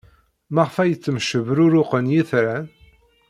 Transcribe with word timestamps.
Maɣef 0.53 0.75
ay 0.79 0.93
ttemcebruruqen 0.95 2.05
yitran? 2.13 2.65